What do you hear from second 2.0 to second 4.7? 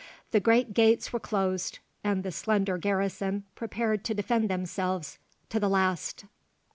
and the slender garrison prepared to defend